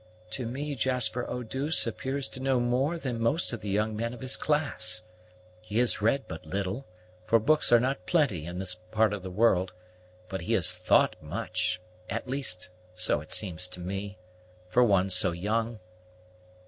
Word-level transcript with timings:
"To 0.31 0.47
me 0.47 0.73
Jasper 0.73 1.29
Eau 1.29 1.43
douce 1.43 1.85
appears 1.85 2.27
to 2.29 2.39
know 2.39 2.59
more 2.59 2.97
than 2.97 3.21
most 3.21 3.53
of 3.53 3.61
the 3.61 3.69
young 3.69 3.95
men 3.95 4.15
of 4.15 4.21
his 4.21 4.35
class. 4.35 5.03
He 5.61 5.77
has 5.77 6.01
read 6.01 6.27
but 6.27 6.43
little, 6.43 6.87
for 7.27 7.37
books 7.37 7.71
are 7.71 7.79
not 7.79 8.07
plenty 8.07 8.47
in 8.47 8.57
this 8.57 8.73
part 8.89 9.13
of 9.13 9.21
the 9.21 9.29
world; 9.29 9.73
but 10.27 10.41
he 10.41 10.53
has 10.53 10.73
thought 10.73 11.21
much, 11.21 11.79
as 12.09 12.23
least 12.25 12.71
so 12.95 13.21
it 13.21 13.31
seems 13.31 13.67
to 13.67 13.79
me, 13.79 14.17
for 14.69 14.83
one 14.83 15.11
so 15.11 15.33
young." 15.33 15.79